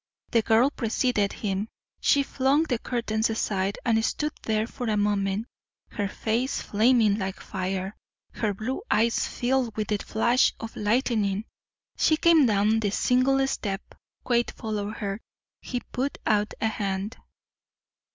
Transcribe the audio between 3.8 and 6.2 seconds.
and stood there for a moment, her